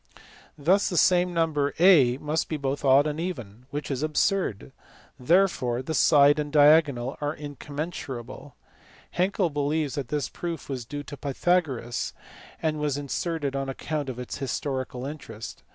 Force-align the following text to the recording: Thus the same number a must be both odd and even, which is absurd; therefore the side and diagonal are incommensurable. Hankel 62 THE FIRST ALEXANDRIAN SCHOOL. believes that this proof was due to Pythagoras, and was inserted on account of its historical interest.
Thus 0.57 0.89
the 0.89 0.97
same 0.97 1.31
number 1.31 1.75
a 1.77 2.17
must 2.17 2.49
be 2.49 2.57
both 2.57 2.83
odd 2.83 3.05
and 3.05 3.19
even, 3.19 3.67
which 3.69 3.91
is 3.91 4.01
absurd; 4.01 4.71
therefore 5.19 5.83
the 5.83 5.93
side 5.93 6.39
and 6.39 6.51
diagonal 6.51 7.19
are 7.21 7.35
incommensurable. 7.35 8.55
Hankel 9.11 9.11
62 9.11 9.11
THE 9.11 9.11
FIRST 9.11 9.13
ALEXANDRIAN 9.13 9.33
SCHOOL. 9.43 9.49
believes 9.51 9.93
that 9.95 10.07
this 10.07 10.29
proof 10.29 10.69
was 10.69 10.85
due 10.85 11.03
to 11.03 11.17
Pythagoras, 11.17 12.13
and 12.63 12.79
was 12.79 12.97
inserted 12.97 13.55
on 13.55 13.69
account 13.69 14.09
of 14.09 14.17
its 14.17 14.39
historical 14.39 15.05
interest. 15.05 15.61